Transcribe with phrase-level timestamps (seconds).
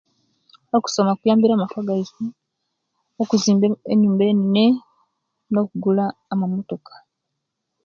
[0.77, 2.25] Okusoma kuyambire amaka gaisu
[3.21, 4.65] okuzimba enyumba enene
[5.53, 6.93] no'kugula amamotoka